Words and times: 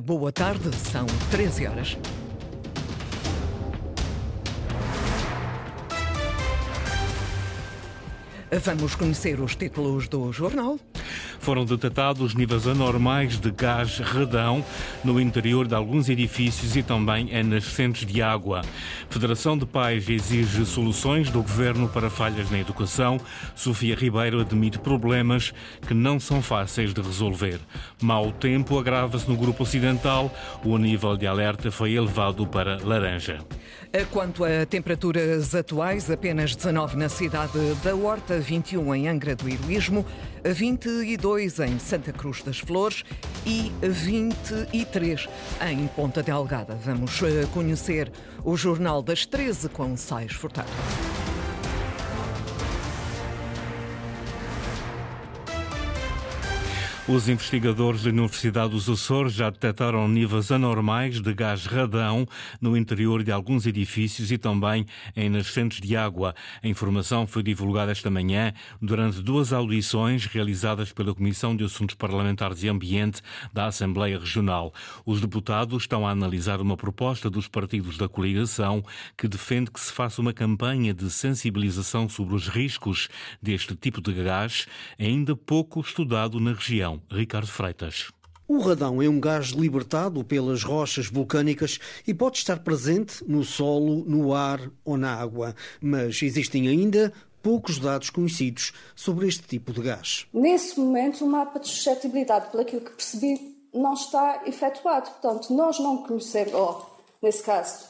Boa 0.00 0.32
tarde, 0.32 0.74
são 0.76 1.06
13 1.30 1.66
horas. 1.66 1.98
Vamos 8.64 8.94
conhecer 8.94 9.40
os 9.40 9.56
títulos 9.56 10.08
do 10.08 10.32
jornal. 10.32 10.78
Foram 11.42 11.64
detectados 11.64 12.36
níveis 12.36 12.68
anormais 12.68 13.36
de 13.36 13.50
gás 13.50 13.98
redão 13.98 14.64
no 15.02 15.20
interior 15.20 15.66
de 15.66 15.74
alguns 15.74 16.08
edifícios 16.08 16.76
e 16.76 16.84
também 16.84 17.34
em 17.36 17.42
nascentes 17.42 18.06
de 18.06 18.22
água. 18.22 18.62
Federação 19.10 19.58
de 19.58 19.66
Pais 19.66 20.08
exige 20.08 20.64
soluções 20.64 21.30
do 21.30 21.42
governo 21.42 21.88
para 21.88 22.08
falhas 22.08 22.48
na 22.48 22.60
educação. 22.60 23.20
Sofia 23.56 23.96
Ribeiro 23.96 24.40
admite 24.40 24.78
problemas 24.78 25.52
que 25.84 25.92
não 25.92 26.20
são 26.20 26.40
fáceis 26.40 26.94
de 26.94 27.02
resolver. 27.02 27.58
Mau 28.00 28.30
tempo 28.30 28.78
agrava-se 28.78 29.28
no 29.28 29.36
grupo 29.36 29.64
ocidental. 29.64 30.32
O 30.64 30.78
nível 30.78 31.16
de 31.16 31.26
alerta 31.26 31.72
foi 31.72 31.94
elevado 31.94 32.46
para 32.46 32.78
laranja. 32.84 33.40
Quanto 34.10 34.44
a 34.44 34.64
temperaturas 34.64 35.54
atuais, 35.54 36.10
apenas 36.10 36.56
19 36.56 36.96
na 36.96 37.08
cidade 37.08 37.52
da 37.82 37.94
Horta, 37.94 38.38
21 38.38 38.94
em 38.94 39.08
Angra 39.08 39.36
do 39.36 39.48
Heroísmo, 39.48 40.06
22 40.44 41.60
em 41.60 41.78
Santa 41.78 42.12
Cruz 42.12 42.42
das 42.42 42.58
Flores 42.58 43.04
e 43.46 43.70
23 43.82 45.28
em 45.70 45.86
Ponta 45.88 46.22
Delgada. 46.22 46.74
Vamos 46.74 47.22
eh, 47.22 47.46
conhecer 47.52 48.10
o 48.44 48.56
Jornal 48.56 49.02
das 49.02 49.26
13 49.26 49.68
com 49.68 49.96
Sais 49.96 50.32
Furtado. 50.32 50.70
Os 57.08 57.28
investigadores 57.28 58.04
da 58.04 58.10
Universidade 58.10 58.70
dos 58.70 58.88
Açores 58.88 59.32
já 59.32 59.50
detectaram 59.50 60.06
níveis 60.06 60.52
anormais 60.52 61.20
de 61.20 61.34
gás 61.34 61.66
radão 61.66 62.24
no 62.60 62.76
interior 62.76 63.24
de 63.24 63.32
alguns 63.32 63.66
edifícios 63.66 64.30
e 64.30 64.38
também 64.38 64.86
em 65.16 65.28
nascentes 65.28 65.80
de 65.80 65.96
água. 65.96 66.32
A 66.62 66.68
informação 66.68 67.26
foi 67.26 67.42
divulgada 67.42 67.90
esta 67.90 68.08
manhã 68.08 68.52
durante 68.80 69.20
duas 69.20 69.52
audições 69.52 70.26
realizadas 70.26 70.92
pela 70.92 71.12
Comissão 71.12 71.56
de 71.56 71.64
Assuntos 71.64 71.96
Parlamentares 71.96 72.62
e 72.62 72.68
Ambiente 72.68 73.20
da 73.52 73.66
Assembleia 73.66 74.16
Regional. 74.16 74.72
Os 75.04 75.20
deputados 75.20 75.82
estão 75.82 76.06
a 76.06 76.12
analisar 76.12 76.60
uma 76.60 76.76
proposta 76.76 77.28
dos 77.28 77.48
partidos 77.48 77.98
da 77.98 78.08
coligação 78.08 78.80
que 79.18 79.26
defende 79.26 79.72
que 79.72 79.80
se 79.80 79.92
faça 79.92 80.20
uma 80.20 80.32
campanha 80.32 80.94
de 80.94 81.10
sensibilização 81.10 82.08
sobre 82.08 82.36
os 82.36 82.46
riscos 82.46 83.08
deste 83.42 83.74
tipo 83.74 84.00
de 84.00 84.12
gás, 84.12 84.68
ainda 85.00 85.34
pouco 85.34 85.80
estudado 85.80 86.38
na 86.38 86.52
região. 86.52 86.91
Ricardo 87.10 87.46
Freitas. 87.46 88.10
O 88.48 88.58
radão 88.58 89.00
é 89.00 89.08
um 89.08 89.20
gás 89.20 89.46
libertado 89.48 90.22
pelas 90.24 90.62
rochas 90.62 91.06
vulcânicas 91.06 91.78
e 92.06 92.12
pode 92.12 92.38
estar 92.38 92.58
presente 92.58 93.24
no 93.26 93.44
solo, 93.44 94.04
no 94.04 94.34
ar 94.34 94.60
ou 94.84 94.96
na 94.96 95.14
água, 95.14 95.54
mas 95.80 96.20
existem 96.22 96.68
ainda 96.68 97.12
poucos 97.42 97.78
dados 97.78 98.10
conhecidos 98.10 98.72
sobre 98.94 99.26
este 99.26 99.42
tipo 99.44 99.72
de 99.72 99.80
gás. 99.82 100.26
Nesse 100.32 100.78
momento, 100.78 101.24
o 101.24 101.28
mapa 101.28 101.58
de 101.60 101.68
suscetibilidade, 101.68 102.50
pelo 102.50 102.64
que 102.64 102.78
percebi, 102.78 103.56
não 103.72 103.94
está 103.94 104.42
efetuado. 104.46 105.10
Portanto, 105.10 105.52
nós 105.54 105.78
não 105.78 106.02
conhecemos, 106.02 106.52
ou, 106.52 107.00
nesse 107.22 107.42
caso, 107.42 107.86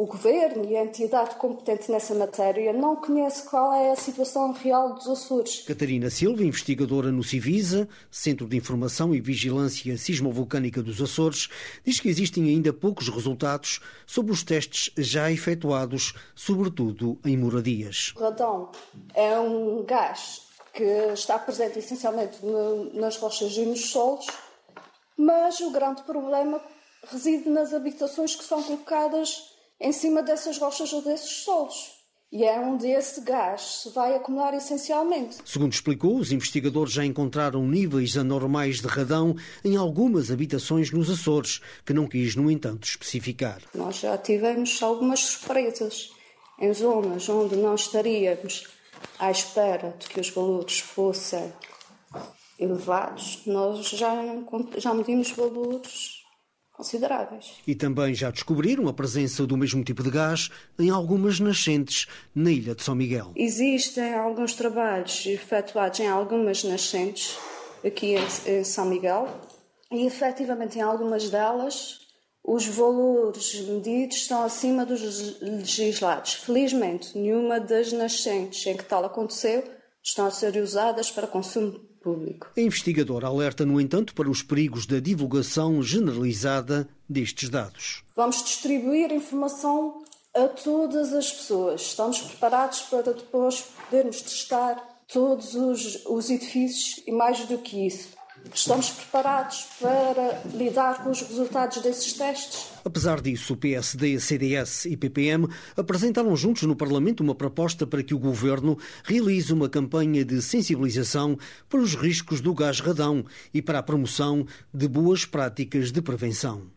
o 0.00 0.06
governo 0.06 0.64
e 0.64 0.78
a 0.78 0.82
entidade 0.82 1.34
competente 1.34 1.92
nessa 1.92 2.14
matéria 2.14 2.72
não 2.72 2.96
conhece 2.96 3.46
qual 3.46 3.70
é 3.74 3.90
a 3.90 3.96
situação 3.96 4.50
real 4.50 4.94
dos 4.94 5.06
Açores. 5.06 5.60
Catarina 5.66 6.08
Silva, 6.08 6.42
investigadora 6.42 7.12
no 7.12 7.22
Civisa, 7.22 7.86
Centro 8.10 8.48
de 8.48 8.56
Informação 8.56 9.14
e 9.14 9.20
Vigilância 9.20 9.98
Sismovolcânica 9.98 10.82
dos 10.82 11.02
Açores, 11.02 11.50
diz 11.84 12.00
que 12.00 12.08
existem 12.08 12.44
ainda 12.44 12.72
poucos 12.72 13.10
resultados 13.10 13.80
sobre 14.06 14.32
os 14.32 14.42
testes 14.42 14.90
já 14.96 15.30
efetuados, 15.30 16.14
sobretudo 16.34 17.18
em 17.22 17.36
moradias. 17.36 18.14
O 18.16 18.20
radão 18.20 18.70
é 19.14 19.38
um 19.38 19.84
gás 19.84 20.46
que 20.72 21.12
está 21.12 21.38
presente 21.38 21.78
essencialmente 21.78 22.38
nas 22.94 23.18
rochas 23.18 23.52
e 23.54 23.66
nos 23.66 23.90
solos, 23.90 24.26
mas 25.14 25.60
o 25.60 25.70
grande 25.70 26.02
problema 26.04 26.58
reside 27.06 27.50
nas 27.50 27.74
habitações 27.74 28.34
que 28.34 28.44
são 28.44 28.62
colocadas 28.62 29.49
em 29.80 29.92
cima 29.92 30.22
dessas 30.22 30.58
rochas 30.58 30.92
ou 30.92 31.02
desses 31.02 31.44
solos. 31.44 31.98
E 32.32 32.44
é 32.44 32.60
onde 32.60 32.86
esse 32.86 33.22
gás 33.22 33.82
se 33.82 33.90
vai 33.90 34.14
acumular 34.14 34.54
essencialmente. 34.54 35.38
Segundo 35.44 35.72
explicou, 35.72 36.16
os 36.16 36.30
investigadores 36.30 36.92
já 36.92 37.04
encontraram 37.04 37.66
níveis 37.66 38.16
anormais 38.16 38.80
de 38.80 38.86
radão 38.86 39.34
em 39.64 39.76
algumas 39.76 40.30
habitações 40.30 40.92
nos 40.92 41.10
Açores, 41.10 41.60
que 41.84 41.92
não 41.92 42.06
quis, 42.06 42.36
no 42.36 42.48
entanto, 42.48 42.84
especificar. 42.84 43.60
Nós 43.74 43.96
já 43.96 44.16
tivemos 44.16 44.80
algumas 44.80 45.18
surpresas 45.20 46.10
em 46.60 46.72
zonas 46.72 47.28
onde 47.28 47.56
não 47.56 47.74
estaríamos 47.74 48.68
à 49.18 49.32
espera 49.32 49.96
de 49.98 50.06
que 50.06 50.20
os 50.20 50.30
valores 50.30 50.78
fossem 50.78 51.52
elevados. 52.60 53.42
Nós 53.44 53.88
já, 53.88 54.14
já 54.76 54.94
medimos 54.94 55.32
valores 55.32 56.19
consideráveis. 56.80 57.58
E 57.66 57.74
também 57.74 58.14
já 58.14 58.30
descobriram 58.30 58.88
a 58.88 58.92
presença 58.92 59.46
do 59.46 59.56
mesmo 59.56 59.84
tipo 59.84 60.02
de 60.02 60.10
gás 60.10 60.50
em 60.78 60.88
algumas 60.88 61.38
nascentes 61.38 62.06
na 62.34 62.50
ilha 62.50 62.74
de 62.74 62.82
São 62.82 62.94
Miguel. 62.94 63.32
Existem 63.36 64.14
alguns 64.14 64.54
trabalhos 64.54 65.26
efetuados 65.26 66.00
em 66.00 66.08
algumas 66.08 66.64
nascentes 66.64 67.36
aqui 67.84 68.14
em 68.46 68.64
São 68.64 68.86
Miguel 68.86 69.28
e 69.92 70.06
efetivamente 70.06 70.78
em 70.78 70.82
algumas 70.82 71.28
delas 71.28 72.00
os 72.42 72.66
valores 72.66 73.60
medidos 73.68 74.16
estão 74.16 74.42
acima 74.42 74.86
dos 74.86 75.38
legislados. 75.42 76.32
Felizmente, 76.34 77.16
nenhuma 77.16 77.60
das 77.60 77.92
nascentes 77.92 78.66
em 78.66 78.74
que 78.74 78.84
tal 78.84 79.04
aconteceu 79.04 79.62
estão 80.02 80.24
a 80.24 80.30
ser 80.30 80.56
usadas 80.56 81.10
para 81.10 81.26
consumo 81.26 81.89
público. 82.02 82.50
A 82.56 82.60
investigadora 82.60 83.26
alerta, 83.26 83.64
no 83.64 83.80
entanto, 83.80 84.14
para 84.14 84.30
os 84.30 84.42
perigos 84.42 84.86
da 84.86 85.00
divulgação 85.00 85.82
generalizada 85.82 86.88
destes 87.08 87.48
dados. 87.48 88.02
Vamos 88.16 88.42
distribuir 88.42 89.12
informação 89.12 90.02
a 90.34 90.48
todas 90.48 91.12
as 91.12 91.30
pessoas. 91.30 91.82
Estamos 91.82 92.20
preparados 92.20 92.82
para 92.82 93.12
depois 93.12 93.62
podermos 93.62 94.22
testar 94.22 94.76
todos 95.08 95.54
os, 95.54 96.06
os 96.06 96.30
edifícios 96.30 97.02
e 97.06 97.12
mais 97.12 97.44
do 97.46 97.58
que 97.58 97.86
isso. 97.86 98.19
Estamos 98.52 98.90
preparados 98.90 99.66
para 99.80 100.42
lidar 100.52 101.04
com 101.04 101.10
os 101.10 101.20
resultados 101.20 101.80
desses 101.82 102.12
testes? 102.12 102.68
Apesar 102.84 103.20
disso, 103.20 103.54
o 103.54 103.56
PSD, 103.56 104.18
CDS 104.18 104.86
e 104.86 104.96
PPM 104.96 105.48
apresentaram 105.76 106.34
juntos 106.36 106.64
no 106.64 106.74
Parlamento 106.74 107.22
uma 107.22 107.34
proposta 107.34 107.86
para 107.86 108.02
que 108.02 108.14
o 108.14 108.18
governo 108.18 108.76
realize 109.04 109.52
uma 109.52 109.68
campanha 109.68 110.24
de 110.24 110.42
sensibilização 110.42 111.38
para 111.68 111.80
os 111.80 111.94
riscos 111.94 112.40
do 112.40 112.52
gás 112.54 112.80
radão 112.80 113.24
e 113.54 113.62
para 113.62 113.78
a 113.78 113.82
promoção 113.82 114.46
de 114.72 114.88
boas 114.88 115.24
práticas 115.24 115.92
de 115.92 116.02
prevenção. 116.02 116.70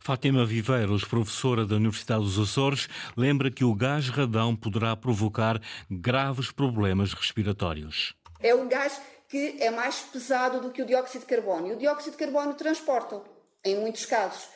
Fátima 0.00 0.44
Viveiros, 0.44 1.04
professora 1.04 1.64
da 1.64 1.76
Universidade 1.76 2.24
dos 2.24 2.38
Açores, 2.38 2.88
lembra 3.16 3.50
que 3.50 3.64
o 3.64 3.74
gás 3.74 4.08
radão 4.08 4.56
poderá 4.56 4.96
provocar 4.96 5.60
graves 5.88 6.50
problemas 6.50 7.12
respiratórios. 7.12 8.14
É 8.40 8.54
um 8.54 8.68
gás 8.68 9.00
que 9.32 9.56
é 9.60 9.70
mais 9.70 10.00
pesado 10.00 10.60
do 10.60 10.70
que 10.70 10.82
o 10.82 10.84
dióxido 10.84 11.22
de 11.22 11.26
carbono. 11.26 11.68
E 11.68 11.72
o 11.72 11.76
dióxido 11.76 12.12
de 12.12 12.18
carbono 12.18 12.52
transporta, 12.52 13.22
em 13.64 13.76
muitos 13.76 14.04
casos. 14.04 14.46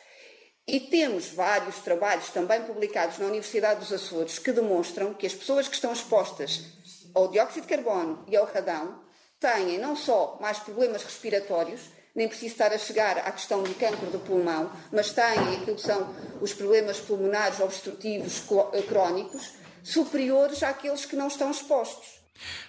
E 0.67 0.79
temos 0.79 1.29
vários 1.29 1.77
trabalhos 1.77 2.29
também 2.29 2.61
publicados 2.61 3.17
na 3.17 3.25
Universidade 3.25 3.79
dos 3.79 3.91
Açores 3.91 4.37
que 4.37 4.51
demonstram 4.51 5.15
que 5.15 5.25
as 5.25 5.33
pessoas 5.33 5.67
que 5.67 5.73
estão 5.73 5.91
expostas 5.91 6.61
ao 7.15 7.27
dióxido 7.27 7.63
de 7.63 7.69
carbono 7.69 8.23
e 8.27 8.37
ao 8.37 8.45
radão 8.45 9.01
têm 9.39 9.79
não 9.79 9.95
só 9.95 10.37
mais 10.39 10.59
problemas 10.59 11.03
respiratórios, 11.03 11.81
nem 12.13 12.27
preciso 12.27 12.51
estar 12.51 12.71
a 12.71 12.77
chegar 12.77 13.17
à 13.17 13.31
questão 13.31 13.63
do 13.63 13.73
cancro 13.73 14.11
do 14.11 14.19
pulmão, 14.19 14.71
mas 14.91 15.11
têm 15.11 15.55
aquilo 15.55 15.75
que 15.75 15.81
são 15.81 16.13
os 16.39 16.53
problemas 16.53 16.99
pulmonares 16.99 17.59
obstrutivos 17.59 18.43
crónicos 18.87 19.53
superiores 19.83 20.61
àqueles 20.61 21.03
que 21.03 21.15
não 21.15 21.29
estão 21.29 21.49
expostos. 21.49 22.17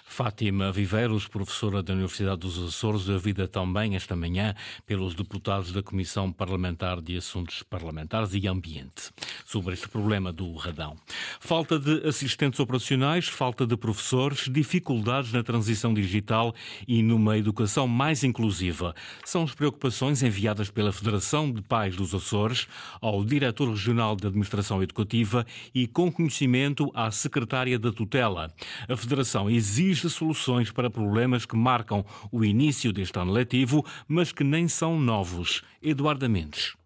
Fátima 0.09 0.71
Viveiros, 0.71 1.27
professora 1.27 1.83
da 1.83 1.93
Universidade 1.93 2.41
dos 2.41 2.57
Açores, 2.57 3.07
ouvida 3.07 3.47
também 3.47 3.95
esta 3.95 4.15
manhã 4.15 4.55
pelos 4.85 5.13
deputados 5.13 5.71
da 5.71 5.83
Comissão 5.83 6.31
Parlamentar 6.31 6.99
de 6.99 7.15
Assuntos 7.15 7.61
Parlamentares 7.61 8.33
e 8.33 8.47
Ambiente, 8.47 9.11
sobre 9.45 9.75
este 9.75 9.87
problema 9.87 10.33
do 10.33 10.51
radão. 10.55 10.97
Falta 11.39 11.79
de 11.79 12.05
assistentes 12.07 12.59
operacionais, 12.59 13.27
falta 13.27 13.67
de 13.67 13.77
professores, 13.77 14.49
dificuldades 14.51 15.31
na 15.31 15.43
transição 15.43 15.93
digital 15.93 16.55
e 16.87 17.03
numa 17.03 17.37
educação 17.37 17.87
mais 17.87 18.23
inclusiva. 18.23 18.95
São 19.23 19.43
as 19.43 19.53
preocupações 19.53 20.23
enviadas 20.23 20.71
pela 20.71 20.91
Federação 20.91 21.49
de 21.51 21.61
Pais 21.61 21.95
dos 21.95 22.15
Açores 22.15 22.67
ao 22.99 23.23
Diretor 23.23 23.69
Regional 23.69 24.15
de 24.15 24.25
Administração 24.25 24.81
Educativa 24.81 25.45
e 25.73 25.87
com 25.87 26.11
conhecimento 26.11 26.91
à 26.95 27.11
Secretária 27.11 27.77
da 27.77 27.91
Tutela. 27.91 28.51
A 28.89 28.97
Federação 28.97 29.49
exige 29.49 29.98
soluções 30.07 30.71
para 30.71 30.89
problemas 30.89 31.45
que 31.45 31.57
marcam 31.57 32.05
o 32.31 32.45
início 32.45 32.93
deste 32.93 33.19
ano 33.19 33.31
letivo, 33.31 33.83
mas 34.07 34.31
que 34.31 34.43
nem 34.43 34.67
são 34.67 34.99
novos. 34.99 35.63
Eduardo 35.81 36.29
Mendes. 36.29 36.77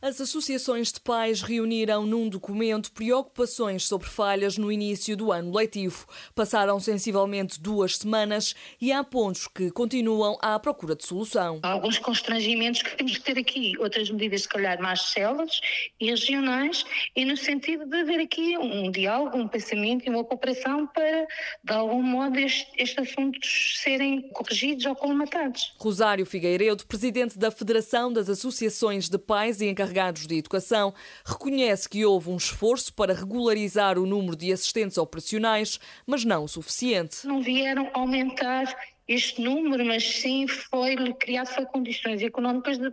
As 0.00 0.20
associações 0.20 0.92
de 0.92 1.00
pais 1.00 1.42
reuniram 1.42 2.06
num 2.06 2.28
documento 2.28 2.92
preocupações 2.92 3.84
sobre 3.84 4.06
falhas 4.08 4.56
no 4.56 4.70
início 4.70 5.16
do 5.16 5.32
ano 5.32 5.52
letivo. 5.52 6.06
Passaram 6.36 6.78
sensivelmente 6.78 7.60
duas 7.60 7.96
semanas 7.96 8.54
e 8.80 8.92
há 8.92 9.02
pontos 9.02 9.48
que 9.48 9.72
continuam 9.72 10.38
à 10.40 10.56
procura 10.60 10.94
de 10.94 11.04
solução. 11.04 11.58
Há 11.64 11.72
alguns 11.72 11.98
constrangimentos 11.98 12.80
que 12.80 12.96
temos 12.96 13.18
que 13.18 13.24
ter 13.24 13.40
aqui, 13.40 13.76
outras 13.80 14.08
medidas, 14.08 14.42
se 14.42 14.48
calhar, 14.48 14.80
mais 14.80 15.02
células 15.02 15.60
e 15.98 16.10
regionais, 16.10 16.84
e 17.16 17.24
no 17.24 17.36
sentido 17.36 17.84
de 17.84 17.96
haver 17.96 18.20
aqui 18.20 18.56
um 18.56 18.92
diálogo, 18.92 19.36
um 19.36 19.48
pensamento 19.48 20.06
e 20.06 20.10
uma 20.10 20.22
cooperação 20.22 20.86
para, 20.86 21.26
de 21.64 21.72
algum 21.72 22.04
modo, 22.04 22.38
estes, 22.38 22.68
estes 22.76 23.10
assuntos 23.10 23.80
serem 23.82 24.28
corrigidos 24.28 24.86
ou 24.86 24.94
colmatados. 24.94 25.74
Rosário 25.76 26.24
Figueiredo, 26.24 26.86
presidente 26.86 27.36
da 27.36 27.50
Federação 27.50 28.12
das 28.12 28.28
Associações 28.28 29.08
de 29.08 29.18
Pais 29.18 29.60
e 29.60 29.66
Encarregados 29.66 29.87
encarregados 29.88 30.26
de 30.26 30.36
educação, 30.36 30.94
reconhece 31.24 31.88
que 31.88 32.04
houve 32.04 32.30
um 32.30 32.36
esforço 32.36 32.92
para 32.92 33.14
regularizar 33.14 33.98
o 33.98 34.06
número 34.06 34.36
de 34.36 34.52
assistentes 34.52 34.98
operacionais, 34.98 35.80
mas 36.06 36.24
não 36.24 36.44
o 36.44 36.48
suficiente. 36.48 37.26
Não 37.26 37.42
vieram 37.42 37.90
aumentar 37.94 38.74
este 39.08 39.40
número, 39.40 39.84
mas 39.86 40.04
sim 40.06 40.46
foi 40.46 40.94
criado 41.14 41.48
foi 41.48 41.64
condições 41.64 42.22
económicas 42.22 42.76
de, 42.76 42.88
uh, 42.88 42.92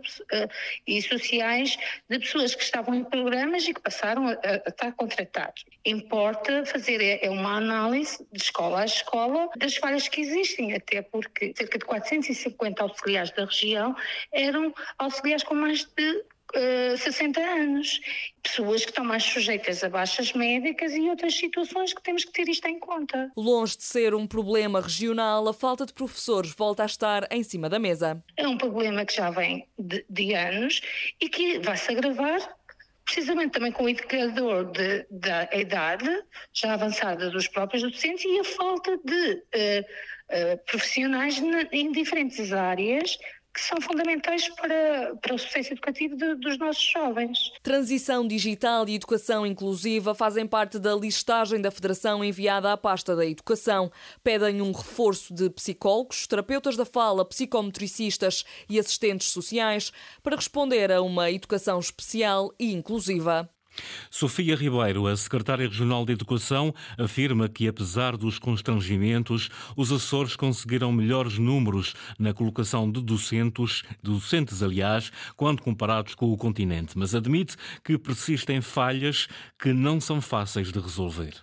e 0.86 1.02
sociais 1.02 1.76
de 2.08 2.18
pessoas 2.18 2.54
que 2.54 2.62
estavam 2.62 2.94
em 2.94 3.04
programas 3.04 3.68
e 3.68 3.74
que 3.74 3.80
passaram 3.82 4.26
a, 4.26 4.32
a 4.32 4.68
estar 4.70 4.92
contratados. 4.92 5.66
Importa 5.84 6.64
fazer 6.64 7.02
é, 7.02 7.26
é, 7.26 7.30
uma 7.30 7.58
análise 7.58 8.26
de 8.32 8.42
escola 8.42 8.80
a 8.80 8.84
escola 8.86 9.50
das 9.58 9.76
falhas 9.76 10.08
que 10.08 10.22
existem, 10.22 10.74
até 10.74 11.02
porque 11.02 11.52
cerca 11.54 11.78
de 11.78 11.84
450 11.84 12.82
auxiliares 12.82 13.30
da 13.32 13.44
região 13.44 13.94
eram 14.32 14.74
auxiliares 14.98 15.44
com 15.44 15.54
mais 15.54 15.84
de 15.84 16.24
60 16.96 17.40
eh, 17.40 17.60
anos. 17.60 18.00
Pessoas 18.42 18.84
que 18.84 18.90
estão 18.90 19.04
mais 19.04 19.24
sujeitas 19.24 19.82
a 19.82 19.88
baixas 19.88 20.32
médicas 20.32 20.92
e 20.92 21.08
outras 21.08 21.34
situações 21.34 21.92
que 21.92 22.02
temos 22.02 22.24
que 22.24 22.32
ter 22.32 22.48
isto 22.48 22.66
em 22.66 22.78
conta. 22.78 23.30
Longe 23.36 23.76
de 23.76 23.82
ser 23.82 24.14
um 24.14 24.26
problema 24.26 24.80
regional, 24.80 25.48
a 25.48 25.54
falta 25.54 25.84
de 25.84 25.92
professores 25.92 26.54
volta 26.54 26.82
a 26.82 26.86
estar 26.86 27.26
em 27.30 27.42
cima 27.42 27.68
da 27.68 27.78
mesa. 27.78 28.22
É 28.36 28.46
um 28.46 28.56
problema 28.56 29.04
que 29.04 29.14
já 29.14 29.30
vem 29.30 29.66
de, 29.78 30.04
de 30.08 30.34
anos 30.34 30.80
e 31.20 31.28
que 31.28 31.58
vai 31.58 31.76
se 31.76 31.90
agravar 31.90 32.56
precisamente 33.06 33.52
também 33.52 33.70
com 33.70 33.84
o 33.84 33.88
indicador 33.88 34.64
de, 34.72 35.06
da 35.08 35.48
idade 35.52 36.10
já 36.52 36.74
avançada 36.74 37.30
dos 37.30 37.46
próprios 37.46 37.82
docentes 37.82 38.24
e 38.24 38.40
a 38.40 38.44
falta 38.44 38.98
de 38.98 39.32
uh, 39.32 39.80
uh, 40.52 40.58
profissionais 40.66 41.40
em 41.70 41.92
diferentes 41.92 42.52
áreas 42.52 43.16
que 43.56 43.62
são 43.62 43.80
fundamentais 43.80 44.50
para, 44.50 45.16
para 45.16 45.34
o 45.34 45.38
sucesso 45.38 45.72
educativo 45.72 46.14
de, 46.14 46.34
dos 46.34 46.58
nossos 46.58 46.84
jovens. 46.84 47.50
Transição 47.62 48.28
digital 48.28 48.86
e 48.86 48.96
educação 48.96 49.46
inclusiva 49.46 50.14
fazem 50.14 50.46
parte 50.46 50.78
da 50.78 50.94
listagem 50.94 51.62
da 51.62 51.70
Federação 51.70 52.22
enviada 52.22 52.70
à 52.70 52.76
pasta 52.76 53.16
da 53.16 53.24
Educação. 53.24 53.90
Pedem 54.22 54.60
um 54.60 54.72
reforço 54.72 55.32
de 55.32 55.48
psicólogos, 55.48 56.26
terapeutas 56.26 56.76
da 56.76 56.84
fala, 56.84 57.24
psicometricistas 57.24 58.44
e 58.68 58.78
assistentes 58.78 59.28
sociais 59.28 59.90
para 60.22 60.36
responder 60.36 60.92
a 60.92 61.00
uma 61.00 61.30
educação 61.30 61.80
especial 61.80 62.52
e 62.60 62.74
inclusiva. 62.74 63.48
Sofia 64.10 64.56
Ribeiro, 64.56 65.06
a 65.06 65.16
secretária 65.16 65.68
regional 65.68 66.04
de 66.04 66.12
Educação, 66.12 66.74
afirma 66.98 67.48
que, 67.48 67.68
apesar 67.68 68.16
dos 68.16 68.38
constrangimentos, 68.38 69.50
os 69.76 69.92
Açores 69.92 70.36
conseguiram 70.36 70.92
melhores 70.92 71.38
números 71.38 71.94
na 72.18 72.32
colocação 72.32 72.90
de 72.90 73.02
docentes, 73.02 73.82
docentes, 74.02 74.62
aliás, 74.62 75.10
quando 75.36 75.62
comparados 75.62 76.14
com 76.14 76.32
o 76.32 76.36
continente, 76.36 76.96
mas 76.96 77.14
admite 77.14 77.56
que 77.84 77.98
persistem 77.98 78.60
falhas 78.60 79.28
que 79.58 79.72
não 79.72 80.00
são 80.00 80.20
fáceis 80.20 80.72
de 80.72 80.78
resolver. 80.78 81.34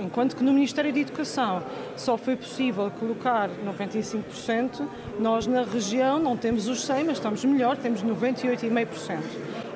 Enquanto 0.00 0.34
que 0.34 0.42
no 0.42 0.52
Ministério 0.54 0.90
da 0.90 0.98
Educação 0.98 1.62
só 1.94 2.16
foi 2.16 2.36
possível 2.36 2.90
colocar 2.90 3.50
95%, 3.50 4.88
nós 5.20 5.46
na 5.46 5.62
região 5.62 6.18
não 6.18 6.38
temos 6.38 6.68
os 6.68 6.78
100%, 6.78 7.04
mas 7.04 7.18
estamos 7.18 7.44
melhor, 7.44 7.76
temos 7.76 8.02
98,5%. 8.02 9.18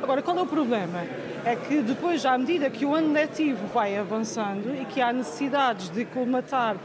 Agora, 0.03 0.23
qual 0.23 0.39
é 0.39 0.43
o 0.43 0.47
problema? 0.47 1.05
É 1.45 1.57
que 1.57 1.83
depois, 1.83 2.25
à 2.25 2.39
medida 2.39 2.71
que 2.71 2.87
o 2.87 2.95
ano 2.95 3.13
letivo 3.13 3.67
vai 3.75 3.99
avançando 3.99 4.73
e 4.81 4.85
que 4.85 5.01
há 5.01 5.13
necessidades 5.13 5.91
de 5.91 6.05
colmatar 6.05 6.77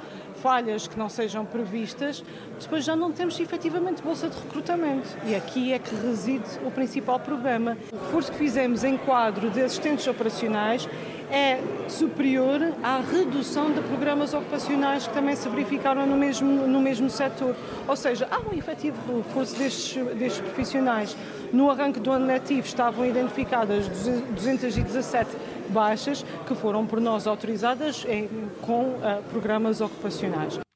falhas 0.42 0.88
que 0.88 0.98
não 0.98 1.10
sejam 1.10 1.46
previstas, 1.46 2.24
depois 2.60 2.84
já 2.84 2.96
não 2.96 3.12
temos 3.12 3.40
efetivamente 3.40 4.02
bolsa 4.02 4.30
de 4.30 4.36
recrutamento. 4.36 5.08
E 5.26 5.36
aqui 5.36 5.74
é 5.74 5.80
que 5.80 5.94
reside 5.96 6.46
o 6.66 6.72
principal 6.72 7.20
problema. 7.20 7.78
O 7.92 7.98
reforço 7.98 8.32
que 8.32 8.38
fizemos 8.38 8.84
em 8.84 8.98
quadro 8.98 9.52
de 9.52 9.62
assistentes 9.62 10.08
operacionais 10.08 10.90
é 11.32 11.60
superior 11.90 12.62
à 12.82 13.00
redução 13.00 13.72
de 13.72 13.82
programas 13.82 14.34
ocupacionais 14.34 15.08
que 15.08 15.14
também 15.14 15.36
se 15.36 15.48
verificaram 15.50 16.06
no 16.06 16.16
mesmo, 16.16 16.68
no 16.68 16.80
mesmo 16.80 17.10
setor. 17.10 17.56
Ou 17.88 17.96
seja, 17.96 18.28
há 18.32 18.40
um 18.40 18.58
efetivo 18.58 19.18
reforço 19.18 19.56
destes, 19.58 20.04
destes 20.16 20.42
profissionais. 20.42 21.16
No 21.52 21.70
arranque 21.70 22.00
do 22.00 22.12
ano 22.12 22.26
letivo 22.26 22.68
estavam 22.68 23.06
identificadas 23.06 23.88
217 23.88 25.30
baixas 25.70 26.26
que 26.46 26.56
foram 26.56 26.86
por 26.86 27.00
nós 27.00 27.28
autorizadas 27.28 28.06
em, 28.08 28.30
com 28.62 28.84
uh, 28.84 29.24
programas 29.32 29.82
ocupacionais. 29.82 30.67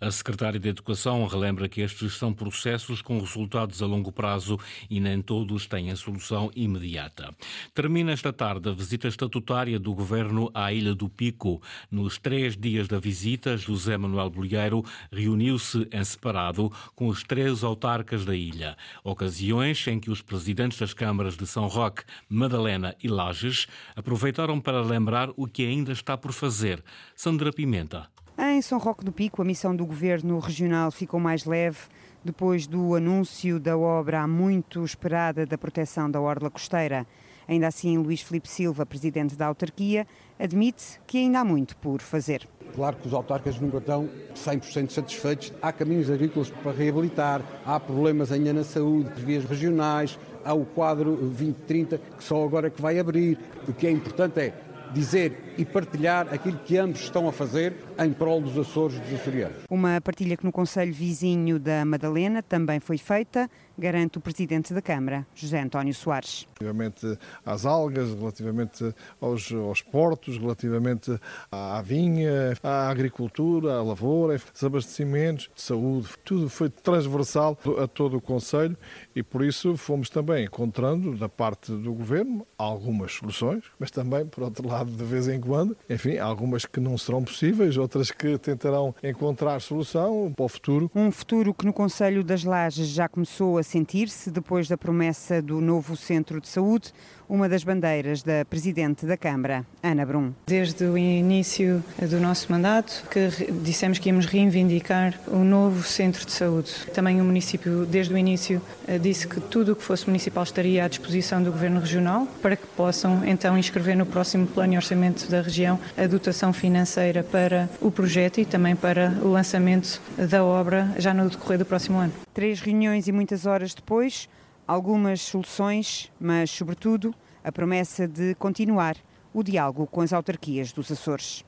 A 0.00 0.10
secretária 0.10 0.60
de 0.60 0.68
Educação 0.68 1.26
relembra 1.26 1.68
que 1.68 1.80
estes 1.80 2.14
são 2.14 2.32
processos 2.32 3.00
com 3.00 3.18
resultados 3.18 3.82
a 3.82 3.86
longo 3.86 4.12
prazo 4.12 4.58
e 4.90 5.00
nem 5.00 5.22
todos 5.22 5.66
têm 5.66 5.90
a 5.90 5.96
solução 5.96 6.50
imediata. 6.54 7.34
Termina 7.74 8.12
esta 8.12 8.32
tarde 8.32 8.68
a 8.68 8.72
visita 8.72 9.08
estatutária 9.08 9.78
do 9.78 9.94
governo 9.94 10.50
à 10.54 10.72
Ilha 10.72 10.94
do 10.94 11.08
Pico. 11.08 11.62
Nos 11.90 12.18
três 12.18 12.56
dias 12.56 12.88
da 12.88 12.98
visita, 12.98 13.56
José 13.56 13.96
Manuel 13.96 14.30
Bolheiro 14.30 14.84
reuniu-se 15.10 15.88
em 15.90 16.04
separado 16.04 16.70
com 16.94 17.08
os 17.08 17.22
três 17.22 17.64
autarcas 17.64 18.24
da 18.24 18.34
ilha. 18.34 18.76
Ocasiões 19.02 19.86
em 19.86 19.98
que 19.98 20.10
os 20.10 20.20
presidentes 20.20 20.78
das 20.78 20.92
câmaras 20.92 21.36
de 21.36 21.46
São 21.46 21.66
Roque, 21.66 22.02
Madalena 22.28 22.94
e 23.02 23.08
Lages 23.08 23.66
aproveitaram 23.94 24.60
para 24.60 24.82
lembrar 24.82 25.30
o 25.36 25.46
que 25.46 25.66
ainda 25.66 25.92
está 25.92 26.16
por 26.16 26.32
fazer. 26.32 26.82
Sandra 27.14 27.52
Pimenta. 27.52 28.08
Em 28.38 28.60
São 28.60 28.78
Roque 28.78 29.02
do 29.02 29.10
Pico, 29.10 29.40
a 29.40 29.44
missão 29.46 29.74
do 29.74 29.86
governo 29.86 30.38
regional 30.38 30.90
ficou 30.90 31.18
mais 31.18 31.46
leve 31.46 31.78
depois 32.22 32.66
do 32.66 32.94
anúncio 32.94 33.58
da 33.58 33.78
obra 33.78 34.20
há 34.20 34.28
muito 34.28 34.84
esperada 34.84 35.46
da 35.46 35.56
proteção 35.56 36.10
da 36.10 36.20
orla 36.20 36.50
costeira. 36.50 37.06
Ainda 37.48 37.66
assim, 37.66 37.96
Luís 37.96 38.20
Filipe 38.20 38.46
Silva, 38.46 38.84
presidente 38.84 39.34
da 39.36 39.46
autarquia, 39.46 40.06
admite 40.38 41.00
que 41.06 41.16
ainda 41.16 41.40
há 41.40 41.44
muito 41.44 41.78
por 41.78 42.02
fazer. 42.02 42.46
Claro 42.74 42.96
que 42.96 43.08
os 43.08 43.14
autarcas 43.14 43.58
nunca 43.58 43.78
estão 43.78 44.06
100% 44.34 44.90
satisfeitos. 44.90 45.52
Há 45.62 45.72
caminhos 45.72 46.10
agrícolas 46.10 46.50
para 46.50 46.72
reabilitar, 46.72 47.40
há 47.64 47.80
problemas 47.80 48.30
ainda 48.30 48.52
na 48.52 48.64
saúde, 48.64 49.08
vias 49.16 49.46
regionais, 49.46 50.18
há 50.44 50.52
o 50.52 50.66
quadro 50.66 51.16
2030 51.16 51.98
que 52.18 52.22
só 52.22 52.44
agora 52.44 52.68
que 52.68 52.82
vai 52.82 52.98
abrir. 52.98 53.38
O 53.66 53.72
que 53.72 53.86
é 53.86 53.90
importante 53.90 54.40
é 54.40 54.52
dizer 54.92 55.54
e 55.56 55.64
partilhar 55.64 56.32
aquilo 56.32 56.58
que 56.58 56.76
ambos 56.76 57.00
estão 57.00 57.28
a 57.28 57.32
fazer 57.32 57.74
em 57.98 58.12
prol 58.12 58.40
dos 58.40 58.56
Açores 58.58 58.98
dos 59.00 59.14
açorianos. 59.14 59.64
Uma 59.70 60.00
partilha 60.00 60.36
que 60.36 60.44
no 60.44 60.52
Conselho 60.52 60.92
Vizinho 60.92 61.58
da 61.58 61.84
Madalena 61.84 62.42
também 62.42 62.80
foi 62.80 62.98
feita, 62.98 63.50
garante 63.78 64.18
o 64.18 64.20
Presidente 64.20 64.72
da 64.72 64.80
Câmara, 64.80 65.26
José 65.34 65.60
António 65.60 65.92
Soares. 65.94 66.46
Relativamente 66.58 67.18
às 67.44 67.66
algas, 67.66 68.14
relativamente 68.14 68.94
aos, 69.20 69.52
aos 69.52 69.82
portos, 69.82 70.38
relativamente 70.38 71.18
à 71.50 71.82
vinha, 71.82 72.56
à 72.62 72.88
agricultura, 72.88 73.74
à 73.74 73.82
lavoura, 73.82 74.34
aos 74.34 74.64
abastecimentos, 74.64 75.50
de 75.54 75.62
saúde, 75.62 76.08
tudo 76.24 76.48
foi 76.48 76.70
transversal 76.70 77.58
a 77.82 77.86
todo 77.86 78.16
o 78.16 78.20
Conselho 78.20 78.76
e 79.14 79.22
por 79.22 79.44
isso 79.44 79.76
fomos 79.76 80.08
também 80.08 80.44
encontrando 80.44 81.16
da 81.16 81.28
parte 81.28 81.72
do 81.72 81.92
Governo 81.92 82.46
algumas 82.58 83.12
soluções, 83.12 83.64
mas 83.78 83.90
também, 83.90 84.26
por 84.26 84.44
outro 84.44 84.66
lado, 84.66 84.90
de 84.90 85.04
vez 85.04 85.28
em 85.28 85.40
quando, 85.40 85.76
enfim, 85.88 86.18
algumas 86.18 86.64
que 86.64 86.80
não 86.80 86.96
serão 86.96 87.22
possíveis, 87.22 87.76
outras 87.86 88.10
que 88.10 88.36
tentarão 88.36 88.94
encontrar 89.02 89.60
solução 89.60 90.32
para 90.34 90.44
o 90.44 90.48
futuro. 90.48 90.90
Um 90.94 91.10
futuro 91.10 91.54
que 91.54 91.64
no 91.64 91.72
Conselho 91.72 92.24
das 92.24 92.42
Lajes 92.42 92.88
já 92.88 93.08
começou 93.08 93.58
a 93.58 93.62
sentir-se 93.62 94.30
depois 94.30 94.68
da 94.68 94.76
promessa 94.76 95.40
do 95.40 95.60
novo 95.60 95.96
centro 95.96 96.40
de 96.40 96.48
saúde, 96.48 96.92
uma 97.28 97.48
das 97.48 97.64
bandeiras 97.64 98.22
da 98.22 98.44
Presidente 98.44 99.06
da 99.06 99.16
Câmara, 99.16 99.64
Ana 99.82 100.04
Brum. 100.06 100.32
Desde 100.46 100.84
o 100.84 100.96
início 100.96 101.82
do 102.08 102.20
nosso 102.20 102.50
mandato, 102.50 103.04
que 103.10 103.28
dissemos 103.62 103.98
que 103.98 104.08
íamos 104.08 104.26
reivindicar 104.26 105.18
o 105.26 105.38
novo 105.38 105.82
centro 105.82 106.24
de 106.24 106.32
saúde. 106.32 106.72
Também 106.94 107.20
o 107.20 107.24
município, 107.24 107.84
desde 107.86 108.14
o 108.14 108.18
início, 108.18 108.60
eh, 108.86 108.98
disse 108.98 109.26
que 109.26 109.40
tudo 109.40 109.72
o 109.72 109.76
que 109.76 109.82
fosse 109.82 110.06
municipal 110.06 110.44
estaria 110.44 110.84
à 110.84 110.88
disposição 110.88 111.42
do 111.42 111.50
Governo 111.50 111.80
Regional 111.80 112.26
para 112.40 112.56
que 112.56 112.66
possam 112.66 113.24
então 113.24 113.58
inscrever 113.58 113.96
no 113.96 114.06
próximo 114.06 114.46
plano 114.46 114.72
de 114.72 114.76
orçamento 114.76 115.30
da 115.30 115.40
região 115.40 115.78
a 115.96 116.06
dotação 116.06 116.52
financeira 116.52 117.22
para 117.22 117.68
o 117.80 117.90
projeto 117.90 118.40
e 118.40 118.44
também 118.44 118.76
para 118.76 119.10
o 119.22 119.28
lançamento 119.28 120.00
da 120.16 120.44
obra 120.44 120.94
já 120.98 121.12
no 121.12 121.28
decorrer 121.28 121.58
do 121.58 121.64
próximo 121.64 121.98
ano. 121.98 122.12
Três 122.32 122.60
reuniões 122.60 123.08
e 123.08 123.12
muitas 123.12 123.46
horas 123.46 123.74
depois, 123.74 124.28
Algumas 124.66 125.20
soluções, 125.20 126.10
mas, 126.20 126.50
sobretudo, 126.50 127.14
a 127.44 127.52
promessa 127.52 128.08
de 128.08 128.34
continuar 128.34 128.96
o 129.32 129.42
diálogo 129.42 129.86
com 129.86 130.00
as 130.00 130.12
autarquias 130.12 130.72
dos 130.72 130.90
Açores. 130.90 131.44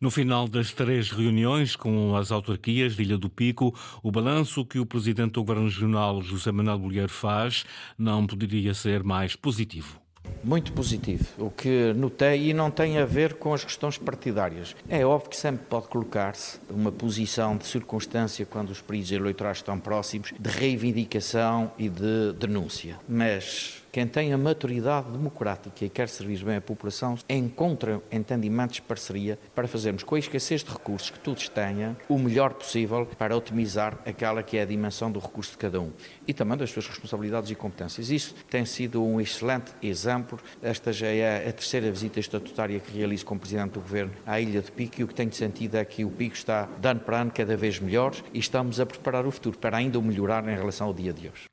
No 0.00 0.12
final 0.12 0.46
das 0.46 0.72
três 0.72 1.10
reuniões 1.10 1.74
com 1.74 2.14
as 2.14 2.30
autarquias 2.30 2.94
de 2.94 3.02
Ilha 3.02 3.18
do 3.18 3.28
Pico, 3.28 3.74
o 4.00 4.12
balanço 4.12 4.64
que 4.64 4.78
o 4.78 4.86
presidente 4.86 5.32
do 5.32 5.40
Governo 5.40 5.64
Regional, 5.64 6.22
José 6.22 6.52
Manuel 6.52 6.78
Bolheiro, 6.78 7.08
faz 7.08 7.64
não 7.98 8.24
poderia 8.24 8.72
ser 8.74 9.02
mais 9.02 9.34
positivo. 9.34 10.00
Muito 10.42 10.72
positivo. 10.72 11.24
O 11.38 11.50
que 11.50 11.92
notei 11.94 12.50
e 12.50 12.54
não 12.54 12.70
tem 12.70 12.98
a 12.98 13.04
ver 13.04 13.34
com 13.34 13.52
as 13.52 13.64
questões 13.64 13.98
partidárias. 13.98 14.74
É 14.88 15.04
óbvio 15.04 15.30
que 15.30 15.36
sempre 15.36 15.66
pode 15.66 15.88
colocar-se 15.88 16.58
uma 16.70 16.92
posição 16.92 17.56
de 17.56 17.66
circunstância 17.66 18.46
quando 18.46 18.70
os 18.70 18.80
períodos 18.80 19.12
eleitorais 19.12 19.58
estão 19.58 19.78
próximos, 19.78 20.32
de 20.38 20.50
reivindicação 20.50 21.72
e 21.78 21.88
de 21.88 22.32
denúncia. 22.38 22.98
Mas 23.08 23.82
quem 23.90 24.06
tem 24.06 24.32
a 24.32 24.38
maturidade 24.38 25.10
democrática 25.10 25.84
e 25.84 25.88
quer 25.88 26.08
servir 26.08 26.44
bem 26.44 26.56
a 26.56 26.60
população, 26.60 27.16
encontra 27.28 28.00
entendimentos 28.10 28.76
de 28.76 28.82
parceria 28.82 29.38
para 29.54 29.66
fazermos 29.66 30.02
com 30.02 30.14
a 30.14 30.18
escassez 30.18 30.62
de 30.62 30.70
recursos 30.70 31.10
que 31.10 31.18
todos 31.18 31.48
tenham 31.48 31.96
o 32.08 32.18
melhor 32.18 32.54
possível 32.54 33.06
para 33.18 33.36
otimizar 33.36 33.98
aquela 34.04 34.42
que 34.42 34.56
é 34.56 34.62
a 34.62 34.66
dimensão 34.66 35.10
do 35.10 35.18
recurso 35.18 35.52
de 35.52 35.58
cada 35.58 35.80
um 35.80 35.90
e 36.26 36.34
também 36.34 36.56
das 36.56 36.70
suas 36.70 36.86
responsabilidades 36.86 37.50
e 37.50 37.54
competências. 37.54 38.10
Isso 38.10 38.34
tem 38.50 38.64
sido 38.64 39.02
um 39.02 39.20
excelente 39.20 39.72
exemplo. 39.82 40.38
Esta 40.62 40.92
já 40.92 41.08
é 41.08 41.48
a 41.48 41.52
terceira 41.52 41.90
visita 41.90 42.20
estatutária 42.20 42.78
que 42.80 42.96
realizo 42.96 43.24
como 43.24 43.40
Presidente 43.40 43.72
do 43.72 43.80
Governo 43.80 44.12
à 44.26 44.40
Ilha 44.40 44.60
de 44.60 44.70
Pico 44.70 45.00
e 45.00 45.04
o 45.04 45.08
que 45.08 45.14
tenho 45.14 45.32
sentido 45.32 45.76
é 45.76 45.84
que 45.84 46.04
o 46.04 46.10
Pico 46.10 46.34
está, 46.34 46.68
de 46.78 46.88
ano 46.88 47.00
para 47.00 47.20
ano, 47.20 47.30
cada 47.34 47.56
vez 47.56 47.78
melhor 47.78 48.14
e 48.32 48.38
estamos 48.38 48.80
a 48.80 48.86
preparar 48.86 49.26
o 49.26 49.30
futuro 49.30 49.58
para 49.58 49.76
ainda 49.76 49.98
o 49.98 50.02
melhorar 50.02 50.46
em 50.48 50.56
relação 50.56 50.86
ao 50.86 50.94
dia 50.94 51.12
de 51.12 51.28
hoje. 51.28 51.47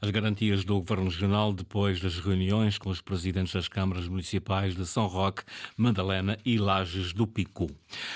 As 0.00 0.10
garantias 0.10 0.64
do 0.64 0.78
Governo 0.80 1.04
Regional 1.04 1.52
depois 1.52 2.00
das 2.00 2.18
reuniões 2.18 2.78
com 2.78 2.90
os 2.90 3.00
presidentes 3.00 3.52
das 3.52 3.68
câmaras 3.68 4.08
municipais 4.08 4.74
de 4.74 4.86
São 4.86 5.06
Roque, 5.06 5.42
Madalena 5.76 6.38
e 6.44 6.58
Lages 6.58 7.12
do 7.12 7.26
Pico. 7.26 7.68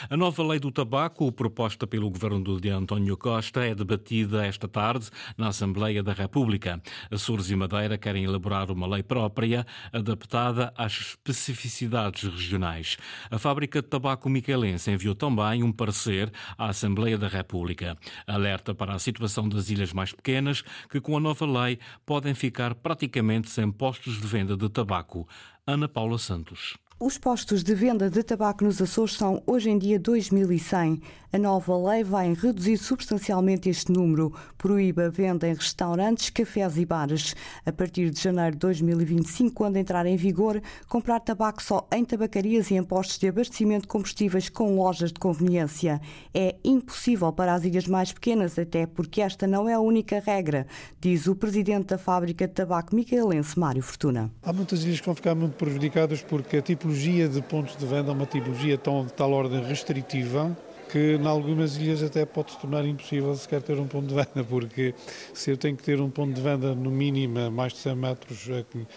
A 0.08 0.16
nova 0.16 0.42
lei 0.42 0.58
do 0.58 0.70
tabaco, 0.70 1.30
proposta 1.32 1.86
pelo 1.86 2.10
Governo 2.10 2.60
de 2.60 2.68
António 2.70 3.16
Costa, 3.16 3.64
é 3.64 3.74
debatida 3.74 4.46
esta 4.46 4.68
tarde 4.68 5.10
na 5.36 5.48
Assembleia 5.48 6.02
da 6.02 6.12
República. 6.12 6.80
Açores 7.10 7.50
e 7.50 7.56
Madeira 7.56 7.98
querem 7.98 8.24
elaborar 8.24 8.70
uma 8.70 8.86
lei 8.86 9.02
própria, 9.02 9.66
adaptada 9.92 10.72
às 10.76 10.92
especificidades 10.92 12.22
regionais. 12.24 12.96
A 13.30 13.38
fábrica 13.38 13.82
de 13.82 13.88
tabaco 13.88 14.28
miquelense 14.28 14.90
enviou 14.90 15.14
também 15.14 15.62
um 15.62 15.72
parecer 15.72 16.32
à 16.56 16.68
Assembleia 16.68 17.18
da 17.18 17.28
República. 17.28 17.96
Alerta 18.26 18.74
para 18.74 18.94
a 18.94 18.98
situação 18.98 19.48
das 19.48 19.70
ilhas 19.70 19.92
mais 19.92 20.12
pequenas, 20.12 20.62
que 20.90 21.00
com 21.00 21.16
a 21.16 21.20
nova 21.20 21.43
nova 21.44 21.64
lei, 21.64 21.78
podem 22.04 22.34
ficar 22.34 22.74
praticamente 22.74 23.50
sem 23.50 23.70
postos 23.70 24.20
de 24.20 24.26
venda 24.26 24.56
de 24.56 24.68
tabaco. 24.68 25.28
Ana 25.66 25.88
Paula 25.88 26.18
Santos. 26.18 26.76
Os 27.00 27.18
postos 27.18 27.64
de 27.64 27.74
venda 27.74 28.08
de 28.08 28.22
tabaco 28.22 28.62
nos 28.62 28.80
Açores 28.80 29.14
são 29.14 29.42
hoje 29.48 29.68
em 29.68 29.76
dia 29.76 29.98
2.100. 29.98 31.02
A 31.32 31.38
nova 31.38 31.76
lei 31.76 32.04
vai 32.04 32.32
reduzir 32.32 32.76
substancialmente 32.76 33.68
este 33.68 33.90
número. 33.90 34.32
Proíbe 34.56 35.02
a 35.02 35.08
venda 35.08 35.48
em 35.48 35.54
restaurantes, 35.54 36.30
cafés 36.30 36.76
e 36.76 36.86
bares. 36.86 37.34
A 37.66 37.72
partir 37.72 38.10
de 38.10 38.20
janeiro 38.20 38.52
de 38.52 38.58
2025, 38.58 39.52
quando 39.52 39.76
entrar 39.76 40.06
em 40.06 40.16
vigor, 40.16 40.62
comprar 40.88 41.18
tabaco 41.18 41.60
só 41.60 41.88
em 41.92 42.04
tabacarias 42.04 42.70
e 42.70 42.76
em 42.76 42.84
postos 42.84 43.18
de 43.18 43.26
abastecimento 43.26 43.88
combustíveis 43.88 44.48
com 44.48 44.76
lojas 44.76 45.12
de 45.12 45.18
conveniência. 45.18 46.00
É 46.32 46.54
impossível 46.62 47.32
para 47.32 47.54
as 47.54 47.64
ilhas 47.64 47.88
mais 47.88 48.12
pequenas, 48.12 48.56
até 48.56 48.86
porque 48.86 49.20
esta 49.20 49.48
não 49.48 49.68
é 49.68 49.74
a 49.74 49.80
única 49.80 50.22
regra, 50.24 50.64
diz 51.00 51.26
o 51.26 51.34
presidente 51.34 51.86
da 51.86 51.98
fábrica 51.98 52.46
de 52.46 52.54
tabaco 52.54 52.94
micaelense, 52.94 53.58
Mário 53.58 53.82
Fortuna. 53.82 54.30
Há 54.40 54.52
muitas 54.52 54.84
ilhas 54.84 55.00
que 55.00 55.06
vão 55.06 55.16
ficar 55.16 55.34
muito 55.34 55.56
prejudicadas 55.56 56.22
porque 56.22 56.58
a 56.58 56.62
tipologia 56.84 57.26
de 57.26 57.40
pontos 57.40 57.76
de 57.78 57.86
venda 57.86 58.10
é 58.10 58.12
uma 58.12 58.26
tipologia 58.26 58.76
tão, 58.76 59.06
de 59.06 59.12
tal 59.14 59.32
ordem 59.32 59.64
restritiva 59.64 60.54
que 60.90 61.16
em 61.16 61.26
algumas 61.26 61.76
ilhas 61.78 62.02
até 62.02 62.26
pode 62.26 62.52
se 62.52 62.58
tornar 62.58 62.84
impossível 62.84 63.34
sequer 63.34 63.62
ter 63.62 63.78
um 63.80 63.86
ponto 63.86 64.06
de 64.06 64.14
venda, 64.14 64.44
porque 64.46 64.94
se 65.32 65.50
eu 65.50 65.56
tenho 65.56 65.76
que 65.76 65.82
ter 65.82 65.98
um 65.98 66.10
ponto 66.10 66.34
de 66.34 66.40
venda 66.40 66.74
no 66.74 66.90
mínimo 66.90 67.50
mais 67.50 67.72
de 67.72 67.78
100 67.78 67.96
metros, 67.96 68.48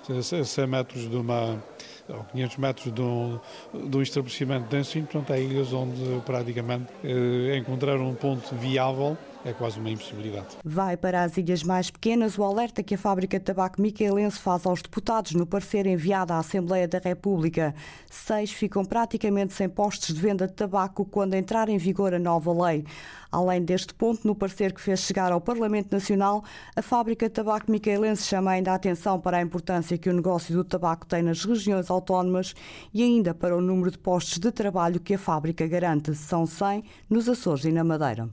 a 0.10 0.44
100 0.44 0.68
metros 0.68 1.10
de 1.10 1.16
uma 1.16 1.64
ou 2.10 2.24
500 2.26 2.58
metros 2.58 2.94
de 2.94 3.02
um, 3.02 3.40
de 3.74 3.98
um 3.98 4.02
estabelecimento 4.02 4.68
de 4.68 4.78
ensino, 4.78 5.08
portanto 5.08 5.34
há 5.34 5.40
ilhas 5.40 5.72
onde 5.74 6.22
praticamente 6.26 6.88
eh, 7.04 7.58
encontrar 7.58 8.00
um 8.00 8.14
ponto 8.14 8.54
viável 8.56 9.18
é 9.48 9.54
quase 9.54 9.80
uma 9.80 9.90
impossibilidade. 9.90 10.58
Vai 10.64 10.98
para 10.98 11.24
as 11.24 11.38
ilhas 11.38 11.64
mais 11.64 11.90
pequenas 11.90 12.38
o 12.38 12.44
alerta 12.44 12.84
que 12.84 12.96
a 12.96 12.98
fábrica 12.98 13.40
de 13.40 13.46
tabaco 13.46 13.82
micaelense 13.82 14.38
faz 14.40 14.66
aos 14.66 14.82
deputados 14.82 15.34
no 15.34 15.46
parecer 15.46 15.88
enviado 15.88 16.34
à 16.34 16.40
Assembleia 16.40 16.88
da 16.88 17.00
República. 17.00 17.74
Seis 18.10 18.52
ficam 18.52 18.84
praticamente 18.84 19.54
sem 19.54 19.70
postos 19.70 20.14
de 20.14 20.22
venda 20.22 20.48
de 20.48 20.54
tabaco 20.54 21.06
quando 21.06 21.34
entrar 21.34 21.70
em 21.70 21.78
vigor 21.78 22.14
a 22.14 22.20
nova 22.20 22.52
lei. 22.68 22.86
Além 23.32 23.64
deste 23.64 23.94
ponto, 23.94 24.26
no 24.26 24.36
parecer 24.36 24.74
que 24.74 24.82
fez 24.82 25.02
chegar 25.02 25.32
ao 25.32 25.42
Parlamento 25.42 25.92
Nacional, 25.92 26.44
a 26.76 26.82
fábrica 26.82 27.28
de 27.28 27.34
tabaco 27.34 27.72
micaelense 27.72 28.24
chama 28.24 28.52
ainda 28.52 28.72
a 28.72 28.76
atenção 28.76 29.20
para 29.20 29.38
a 29.38 29.42
importância 29.42 29.98
que 29.98 30.10
o 30.10 30.14
negócio 30.14 30.54
do 30.54 30.64
tabaco 30.64 31.06
tem 31.06 31.22
nas 31.22 31.44
regiões 31.44 31.90
autónomas 31.90 32.54
e 32.94 33.04
ainda 33.04 33.34
para 33.34 33.56
o 33.56 33.62
número 33.62 33.92
de 33.92 33.98
postos 33.98 34.40
de 34.40 34.52
trabalho 34.52 35.00
que 35.00 35.14
a 35.14 35.20
fábrica 35.20 35.68
garante. 35.68 36.16
São 36.16 36.46
100 36.46 36.84
nos 37.10 37.28
Açores 37.28 37.66
e 37.66 37.72
na 37.72 37.84
Madeira 37.84 38.30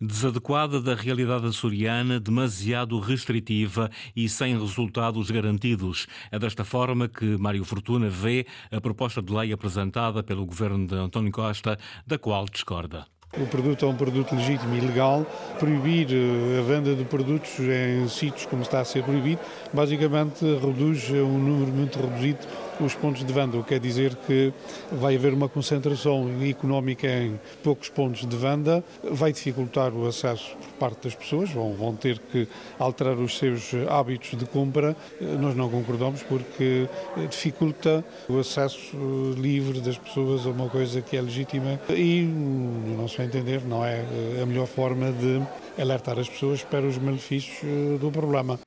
desadequada 0.00 0.80
da 0.80 0.94
realidade 0.94 1.46
açoriana, 1.46 2.20
demasiado 2.20 2.98
restritiva 2.98 3.90
e 4.14 4.28
sem 4.28 4.58
resultados 4.58 5.30
garantidos. 5.30 6.06
É 6.30 6.38
desta 6.38 6.64
forma 6.64 7.08
que 7.08 7.36
Mário 7.38 7.64
Fortuna 7.64 8.08
vê 8.08 8.46
a 8.70 8.80
proposta 8.80 9.22
de 9.22 9.32
lei 9.32 9.52
apresentada 9.52 10.22
pelo 10.22 10.44
governo 10.44 10.86
de 10.86 10.94
António 10.94 11.32
Costa, 11.32 11.78
da 12.06 12.18
qual 12.18 12.44
discorda. 12.46 13.06
O 13.38 13.46
produto 13.46 13.84
é 13.84 13.88
um 13.88 13.96
produto 13.96 14.34
legítimo 14.34 14.74
e 14.76 14.80
legal. 14.80 15.26
Proibir 15.58 16.08
eh, 16.10 16.58
a 16.58 16.62
venda 16.62 16.94
de 16.94 17.04
produtos 17.04 17.58
em 17.58 18.08
sítios 18.08 18.46
como 18.46 18.62
está 18.62 18.80
a 18.80 18.84
ser 18.84 19.02
proibido, 19.02 19.40
basicamente 19.74 20.42
reduz 20.42 21.10
um 21.10 21.38
número 21.38 21.70
muito 21.72 21.98
reduzido 22.00 22.46
os 22.80 22.94
pontos 22.94 23.24
de 23.24 23.32
venda, 23.32 23.56
o 23.56 23.62
que 23.62 23.70
quer 23.70 23.80
dizer 23.80 24.14
que 24.26 24.52
vai 24.92 25.16
haver 25.16 25.32
uma 25.32 25.48
concentração 25.48 26.28
económica 26.42 27.06
em 27.06 27.38
poucos 27.62 27.88
pontos 27.88 28.26
de 28.26 28.36
venda, 28.36 28.82
vai 29.02 29.32
dificultar 29.32 29.92
o 29.92 30.06
acesso 30.06 30.56
por 30.56 30.72
parte 30.78 31.04
das 31.04 31.14
pessoas, 31.14 31.50
vão, 31.50 31.74
vão 31.74 31.94
ter 31.94 32.18
que 32.18 32.48
alterar 32.78 33.16
os 33.18 33.38
seus 33.38 33.72
hábitos 33.88 34.38
de 34.38 34.46
compra. 34.46 34.96
Nós 35.20 35.54
não 35.56 35.68
concordamos 35.68 36.22
porque 36.22 36.88
dificulta 37.28 38.04
o 38.28 38.38
acesso 38.38 38.96
livre 39.36 39.80
das 39.80 39.98
pessoas 39.98 40.46
a 40.46 40.50
uma 40.50 40.68
coisa 40.68 41.00
que 41.00 41.16
é 41.16 41.20
legítima 41.20 41.80
e, 41.90 42.22
no 42.22 43.02
nosso 43.02 43.20
entender, 43.22 43.62
não 43.64 43.84
é 43.84 44.02
a 44.42 44.46
melhor 44.46 44.66
forma 44.66 45.12
de 45.12 45.42
alertar 45.78 46.18
as 46.18 46.28
pessoas 46.28 46.62
para 46.62 46.86
os 46.86 46.98
malefícios 46.98 47.58
eh, 47.62 47.98
do 47.98 48.10
problema. 48.10 48.58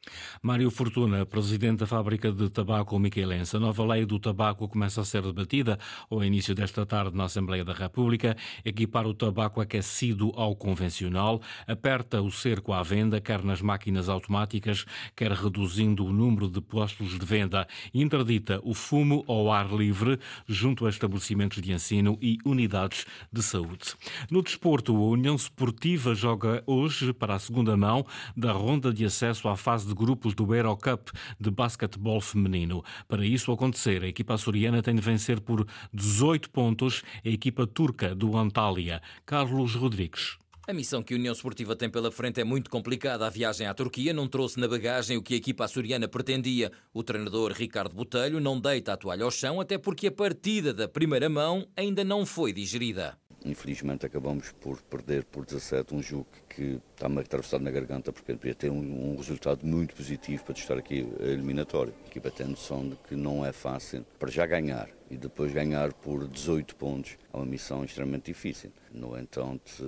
Mário 0.41 0.69
Fortuna, 0.69 1.25
presidente 1.25 1.79
da 1.79 1.87
fábrica 1.87 2.31
de 2.31 2.49
tabaco 2.49 2.97
Miquelense. 2.99 3.55
A 3.55 3.59
nova 3.59 3.85
lei 3.85 4.05
do 4.05 4.19
tabaco 4.19 4.67
começa 4.67 5.01
a 5.01 5.05
ser 5.05 5.21
debatida 5.23 5.79
ao 6.09 6.23
início 6.23 6.53
desta 6.53 6.85
tarde 6.85 7.15
na 7.17 7.25
Assembleia 7.25 7.65
da 7.65 7.73
República. 7.73 8.37
Equipar 8.63 9.07
o 9.07 9.13
tabaco 9.13 9.59
aquecido 9.59 10.31
ao 10.35 10.55
convencional 10.55 11.41
aperta 11.67 12.21
o 12.21 12.31
cerco 12.31 12.73
à 12.73 12.83
venda, 12.83 13.19
quer 13.19 13.43
nas 13.43 13.61
máquinas 13.61 14.07
automáticas, 14.07 14.85
quer 15.15 15.31
reduzindo 15.31 16.05
o 16.05 16.13
número 16.13 16.49
de 16.49 16.61
postos 16.61 17.17
de 17.17 17.25
venda. 17.25 17.67
Interdita 17.93 18.59
o 18.63 18.73
fumo 18.73 19.23
ao 19.27 19.51
ar 19.51 19.71
livre 19.73 20.19
junto 20.47 20.85
a 20.85 20.89
estabelecimentos 20.89 21.61
de 21.61 21.71
ensino 21.71 22.17
e 22.21 22.37
unidades 22.45 23.05
de 23.31 23.41
saúde. 23.41 23.95
No 24.29 24.41
desporto, 24.41 24.95
a 24.95 24.99
União 24.99 25.35
Esportiva 25.35 26.13
joga 26.13 26.63
hoje 26.67 26.98
hoje 27.01 27.13
para 27.13 27.35
a 27.35 27.39
segunda 27.39 27.75
mão 27.75 28.05
da 28.35 28.51
ronda 28.51 28.93
de 28.93 29.05
acesso 29.05 29.47
à 29.47 29.55
fase 29.55 29.87
de 29.87 29.93
grupos 29.93 30.33
do 30.33 30.53
Eurocup 30.53 31.11
de 31.39 31.49
basquetebol 31.49 32.21
feminino. 32.21 32.83
Para 33.07 33.25
isso 33.25 33.51
acontecer, 33.51 34.03
a 34.03 34.07
equipa 34.07 34.33
açoriana 34.33 34.81
tem 34.81 34.95
de 34.95 35.01
vencer 35.01 35.39
por 35.39 35.65
18 35.93 36.49
pontos 36.49 37.03
a 37.25 37.29
equipa 37.29 37.65
turca 37.65 38.13
do 38.13 38.37
Antália. 38.37 39.01
Carlos 39.25 39.75
Rodrigues. 39.75 40.37
A 40.67 40.73
missão 40.73 41.01
que 41.01 41.15
a 41.15 41.17
União 41.17 41.33
Esportiva 41.33 41.75
tem 41.75 41.89
pela 41.89 42.11
frente 42.11 42.39
é 42.39 42.43
muito 42.43 42.69
complicada. 42.69 43.25
A 43.25 43.29
viagem 43.29 43.65
à 43.65 43.73
Turquia 43.73 44.13
não 44.13 44.27
trouxe 44.27 44.59
na 44.59 44.67
bagagem 44.67 45.17
o 45.17 45.23
que 45.23 45.33
a 45.33 45.37
equipa 45.37 45.65
açoriana 45.65 46.07
pretendia. 46.07 46.71
O 46.93 47.01
treinador 47.01 47.53
Ricardo 47.53 47.95
Botelho 47.95 48.39
não 48.39 48.59
deita 48.59 48.93
a 48.93 48.97
toalha 48.97 49.23
ao 49.23 49.31
chão, 49.31 49.59
até 49.59 49.79
porque 49.79 50.05
a 50.05 50.11
partida 50.11 50.71
da 50.71 50.87
primeira 50.87 51.27
mão 51.27 51.67
ainda 51.75 52.03
não 52.03 52.23
foi 52.23 52.53
digerida. 52.53 53.17
Infelizmente 53.45 54.05
acabamos 54.05 54.51
por 54.51 54.81
perder 54.81 55.23
por 55.25 55.45
17 55.45 55.95
um 55.95 56.01
jogo 56.01 56.27
que 56.49 56.79
está-me 56.93 57.19
atravessado 57.19 57.63
na 57.63 57.71
garganta 57.71 58.11
porque 58.11 58.33
podia 58.33 58.55
ter 58.55 58.69
um, 58.69 59.13
um, 59.13 59.15
resultado 59.15 59.65
muito 59.65 59.95
positivo 59.95 60.43
para 60.43 60.53
testar 60.53 60.77
aqui 60.77 61.07
a 61.19 61.25
eliminatória. 61.25 61.93
A 62.03 62.07
equipa 62.07 62.29
tem 62.29 62.47
noção 62.47 62.89
de 62.89 62.95
que 63.07 63.15
não 63.15 63.45
é 63.45 63.51
fácil 63.51 64.05
para 64.17 64.29
já 64.29 64.45
ganhar 64.45 64.89
e 65.09 65.17
depois 65.17 65.51
ganhar 65.51 65.93
por 65.93 66.27
18 66.27 66.75
pontos 66.75 67.17
é 67.33 67.37
uma 67.37 67.45
missão 67.45 67.83
extremamente 67.83 68.25
difícil. 68.25 68.71
No 68.91 69.17
entanto, 69.17 69.83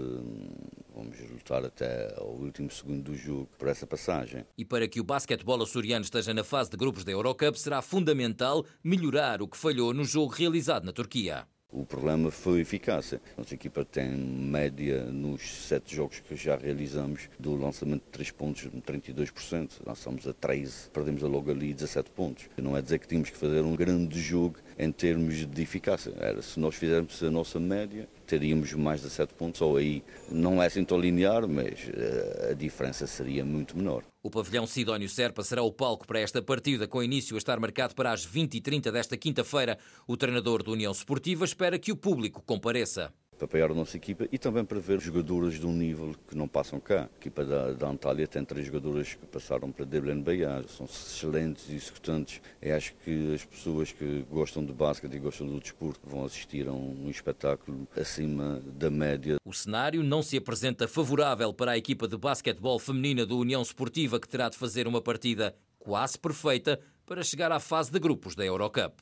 Vamos 0.94 1.18
lutar 1.32 1.64
até 1.64 2.14
ao 2.18 2.28
último 2.28 2.70
segundo 2.70 3.12
do 3.12 3.16
jogo 3.16 3.50
por 3.58 3.68
essa 3.68 3.88
passagem. 3.88 4.46
E 4.58 4.66
para 4.66 4.88
que 4.88 5.00
o 5.00 5.04
basquetebol 5.04 5.62
açoriano 5.64 6.04
esteja 6.04 6.34
na 6.34 6.44
fase 6.44 6.70
de 6.70 6.78
grupos 6.78 7.04
da 7.04 7.12
Eurocup, 7.12 7.58
será 7.58 7.82
fundamental 7.82 8.66
melhorar 8.84 9.42
o 9.42 9.48
que 9.48 9.58
falhou 9.58 9.94
no 9.94 10.04
jogo 10.04 10.34
realizado 10.34 10.84
na 10.84 10.92
Turquia. 10.92 11.48
O 11.74 11.86
problema 11.86 12.30
foi 12.30 12.60
a 12.60 12.62
eficácia. 12.62 13.22
Nossa 13.38 13.54
equipa 13.54 13.86
tem 13.86 14.10
média 14.10 15.06
nos 15.06 15.42
sete 15.68 15.96
jogos 15.96 16.20
que 16.20 16.36
já 16.36 16.58
realizamos 16.58 17.30
do 17.40 17.56
lançamento 17.56 18.04
de 18.04 18.10
3 18.12 18.32
pontos, 18.32 18.68
32%. 18.86 19.80
Lançamos 19.86 20.28
a 20.28 20.34
13, 20.34 20.90
perdemos 20.90 21.22
logo 21.22 21.50
ali 21.50 21.74
17 21.74 22.10
pontos. 22.12 22.50
Não 22.58 22.76
é 22.76 22.82
dizer 22.82 23.00
que 23.00 23.08
tínhamos 23.08 23.30
que 23.30 23.38
fazer 23.38 23.62
um 23.62 23.74
grande 23.74 24.20
jogo 24.20 24.58
em 24.78 24.92
termos 24.92 25.46
de 25.46 25.62
eficácia. 25.62 26.14
Era 26.20 26.42
se 26.42 26.60
nós 26.60 26.76
fizermos 26.76 27.24
a 27.24 27.32
nossa 27.32 27.58
média, 27.58 28.06
teríamos 28.28 28.74
mais 28.74 29.02
de 29.02 29.10
7 29.10 29.34
pontos, 29.34 29.62
ou 29.62 29.78
aí 29.78 30.04
não 30.30 30.62
é 30.62 30.66
assim 30.66 30.84
tão 30.84 31.00
linear, 31.00 31.48
mas 31.48 31.90
eh, 31.94 32.50
a 32.52 32.54
diferença 32.54 33.08
seria 33.08 33.46
muito 33.46 33.78
menor. 33.78 34.04
O 34.24 34.30
pavilhão 34.30 34.68
Sidónio 34.68 35.10
Serpa 35.10 35.44
será 35.44 35.64
o 35.64 35.72
palco 35.72 36.06
para 36.06 36.20
esta 36.20 36.44
partida, 36.44 36.88
com 36.88 37.02
início 37.02 37.36
a 37.36 37.40
estar 37.40 37.60
marcado 37.60 37.96
para 37.96 38.12
as 38.12 38.26
20h30 38.26 38.92
desta 38.92 39.18
quinta-feira. 39.18 39.80
O 40.06 40.16
treinador 40.16 40.62
da 40.62 40.70
União 40.70 40.92
Esportiva 40.92 41.44
espera 41.44 41.80
que 41.80 41.92
o 41.92 41.96
público 41.96 42.40
compareça 42.44 43.12
para 43.42 43.46
apoiar 43.46 43.72
a 43.72 43.74
nossa 43.74 43.98
equipa 43.98 44.28
e 44.32 44.38
também 44.38 44.64
para 44.64 44.80
ver 44.80 45.00
jogadoras 45.00 45.56
de 45.56 45.66
um 45.66 45.74
nível 45.74 46.14
que 46.28 46.38
não 46.38 46.48
passam 46.48 46.80
cá. 46.80 47.10
A 47.12 47.18
equipa 47.18 47.44
da, 47.44 47.74
da 47.74 47.88
Antália 47.88 48.28
tem 48.28 48.46
três 48.46 48.68
jogadoras 48.68 49.16
que 49.16 49.26
passaram 49.26 49.72
para 49.72 49.84
WNBA, 49.84 50.64
são 50.68 50.86
excelentes 50.86 51.68
e 51.70 51.76
executantes. 51.76 52.40
E 52.62 52.72
acho 52.72 52.94
que 53.04 53.34
as 53.34 53.44
pessoas 53.44 53.92
que 53.92 54.24
gostam 54.30 54.64
de 54.64 54.72
basquete 54.72 55.16
e 55.16 55.20
gostam 55.20 55.48
do 55.48 55.60
desporto 55.60 56.02
vão 56.08 56.24
assistir 56.24 56.68
a 56.68 56.72
um 56.72 57.10
espetáculo 57.10 57.88
acima 57.98 58.62
da 58.78 58.92
média. 58.92 59.38
O 59.44 59.54
cenário 59.54 60.04
não 60.04 60.22
se 60.22 60.38
apresenta 60.38 60.88
favorável 60.88 61.52
para 61.52 61.72
a 61.72 61.78
equipa 61.78 62.08
de 62.08 62.18
basquetebol 62.18 62.78
feminina 62.78 63.26
do 63.26 63.40
União 63.40 63.64
Esportiva, 63.64 64.20
que 64.20 64.30
terá 64.30 64.50
de 64.50 64.58
fazer 64.58 64.88
uma 64.88 65.02
partida 65.02 65.56
quase 65.80 66.18
perfeita 66.20 66.80
para 67.12 67.24
chegar 67.24 67.52
à 67.52 67.60
fase 67.60 67.92
de 67.92 68.00
grupos 68.00 68.36
da 68.36 68.46
Eurocup. 68.46 68.94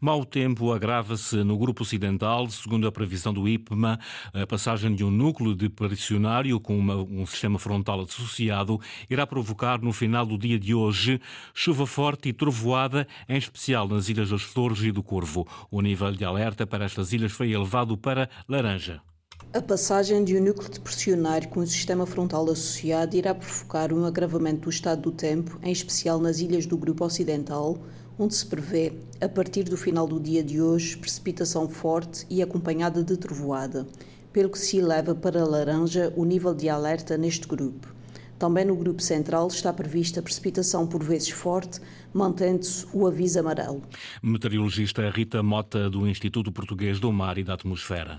Mau 0.00 0.24
tempo 0.24 0.72
agrava-se 0.72 1.44
no 1.44 1.56
grupo 1.56 1.84
ocidental, 1.84 2.50
segundo 2.50 2.88
a 2.88 2.90
previsão 2.90 3.32
do 3.32 3.48
IPMA, 3.48 4.00
a 4.34 4.44
passagem 4.48 4.92
de 4.96 5.04
um 5.04 5.12
núcleo 5.12 5.54
de 5.54 5.68
pressionário 5.68 6.58
com 6.58 6.76
uma, 6.76 6.96
um 6.96 7.24
sistema 7.24 7.60
frontal 7.60 8.00
associado 8.00 8.80
irá 9.08 9.24
provocar 9.28 9.80
no 9.80 9.92
final 9.92 10.26
do 10.26 10.36
dia 10.36 10.58
de 10.58 10.74
hoje 10.74 11.20
chuva 11.54 11.86
forte 11.86 12.30
e 12.30 12.32
trovoada, 12.32 13.06
em 13.28 13.36
especial 13.36 13.86
nas 13.86 14.08
Ilhas 14.08 14.30
das 14.30 14.42
Flores 14.42 14.82
e 14.82 14.90
do 14.90 15.00
Corvo. 15.00 15.46
O 15.70 15.80
nível 15.80 16.10
de 16.10 16.24
alerta 16.24 16.66
para 16.66 16.86
estas 16.86 17.12
ilhas 17.12 17.30
foi 17.30 17.52
elevado 17.52 17.96
para 17.96 18.28
laranja. 18.48 19.00
A 19.54 19.60
passagem 19.60 20.24
de 20.24 20.36
um 20.36 20.42
núcleo 20.42 20.70
de 20.70 20.80
pressionário 20.80 21.48
com 21.48 21.60
o 21.60 21.66
sistema 21.66 22.06
frontal 22.06 22.44
associado 22.44 23.16
irá 23.16 23.34
provocar 23.34 23.92
um 23.92 24.04
agravamento 24.06 24.62
do 24.62 24.70
estado 24.70 25.02
do 25.02 25.12
tempo, 25.12 25.58
em 25.62 25.70
especial 25.70 26.18
nas 26.18 26.40
ilhas 26.40 26.64
do 26.64 26.76
Grupo 26.76 27.04
Ocidental, 27.04 27.78
onde 28.18 28.34
se 28.34 28.46
prevê, 28.46 28.94
a 29.20 29.28
partir 29.28 29.64
do 29.64 29.76
final 29.76 30.06
do 30.06 30.18
dia 30.18 30.42
de 30.42 30.60
hoje, 30.60 30.96
precipitação 30.96 31.68
forte 31.68 32.26
e 32.30 32.40
acompanhada 32.40 33.04
de 33.04 33.16
trovoada, 33.16 33.86
pelo 34.32 34.48
que 34.48 34.58
se 34.58 34.78
eleva 34.78 35.14
para 35.14 35.44
laranja 35.44 36.12
o 36.16 36.24
nível 36.24 36.54
de 36.54 36.68
alerta 36.70 37.18
neste 37.18 37.46
grupo. 37.46 37.88
Também 38.38 38.64
no 38.64 38.74
grupo 38.74 39.00
central 39.00 39.46
está 39.48 39.72
prevista 39.72 40.20
precipitação 40.20 40.86
por 40.86 41.04
vezes 41.04 41.30
forte, 41.30 41.78
mantendo-se 42.12 42.86
o 42.92 43.06
aviso 43.06 43.38
amarelo. 43.38 43.82
Meteorologista 44.22 45.08
Rita 45.10 45.42
Mota, 45.42 45.88
do 45.88 46.08
Instituto 46.08 46.50
Português 46.50 46.98
do 46.98 47.12
Mar 47.12 47.38
e 47.38 47.44
da 47.44 47.54
Atmosfera. 47.54 48.18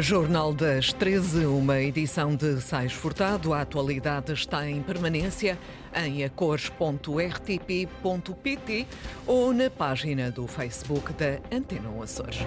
Jornal 0.00 0.52
das 0.52 0.92
13, 0.92 1.46
uma 1.46 1.80
edição 1.80 2.34
de 2.34 2.60
Sais 2.60 2.92
Furtado. 2.92 3.54
A 3.54 3.60
atualidade 3.60 4.32
está 4.32 4.68
em 4.68 4.82
permanência 4.82 5.56
em 5.94 6.24
acores.rtp.pt 6.24 8.86
ou 9.26 9.54
na 9.54 9.70
página 9.70 10.28
do 10.30 10.48
Facebook 10.48 11.12
da 11.12 11.38
Antena 11.56 11.88
Açores. 12.02 12.38